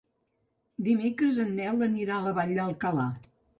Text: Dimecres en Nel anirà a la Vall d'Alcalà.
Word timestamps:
Dimecres 0.87 1.37
en 1.45 1.53
Nel 1.61 1.87
anirà 1.89 2.19
a 2.19 2.25
la 2.31 2.35
Vall 2.41 2.57
d'Alcalà. 2.61 3.09